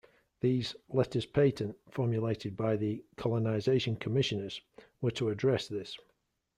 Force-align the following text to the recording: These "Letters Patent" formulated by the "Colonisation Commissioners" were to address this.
These 0.39 0.75
"Letters 0.89 1.27
Patent" 1.27 1.77
formulated 1.91 2.57
by 2.57 2.75
the 2.75 3.03
"Colonisation 3.17 3.97
Commissioners" 3.97 4.59
were 4.99 5.11
to 5.11 5.29
address 5.29 5.67
this. 5.67 5.95